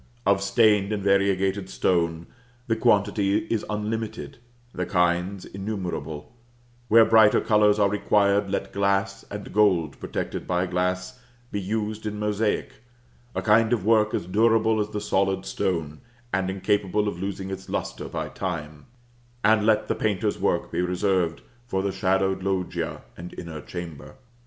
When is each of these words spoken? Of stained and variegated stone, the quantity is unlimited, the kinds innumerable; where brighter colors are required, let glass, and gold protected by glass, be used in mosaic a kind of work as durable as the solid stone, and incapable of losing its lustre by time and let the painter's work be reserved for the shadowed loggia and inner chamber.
Of 0.25 0.41
stained 0.41 0.91
and 0.91 1.03
variegated 1.03 1.69
stone, 1.69 2.25
the 2.65 2.75
quantity 2.75 3.37
is 3.53 3.63
unlimited, 3.69 4.39
the 4.73 4.87
kinds 4.87 5.45
innumerable; 5.45 6.33
where 6.87 7.05
brighter 7.05 7.39
colors 7.39 7.77
are 7.77 7.87
required, 7.87 8.49
let 8.49 8.71
glass, 8.73 9.23
and 9.29 9.53
gold 9.53 9.99
protected 9.99 10.47
by 10.47 10.65
glass, 10.65 11.19
be 11.51 11.61
used 11.61 12.07
in 12.07 12.17
mosaic 12.17 12.71
a 13.35 13.43
kind 13.43 13.73
of 13.73 13.85
work 13.85 14.15
as 14.15 14.25
durable 14.25 14.79
as 14.79 14.89
the 14.89 14.99
solid 14.99 15.45
stone, 15.45 15.99
and 16.33 16.49
incapable 16.49 17.07
of 17.07 17.19
losing 17.19 17.51
its 17.51 17.69
lustre 17.69 18.09
by 18.09 18.29
time 18.29 18.87
and 19.43 19.67
let 19.67 19.87
the 19.87 19.93
painter's 19.93 20.39
work 20.39 20.71
be 20.71 20.81
reserved 20.81 21.43
for 21.67 21.83
the 21.83 21.91
shadowed 21.91 22.41
loggia 22.41 23.03
and 23.15 23.35
inner 23.37 23.61
chamber. 23.61 24.15